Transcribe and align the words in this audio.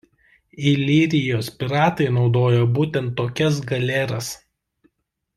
Ilyrijos 0.69 1.49
piratai 1.59 2.07
naudojo 2.15 2.63
būtent 2.79 3.13
tokias 3.19 3.59
galeras. 3.73 4.31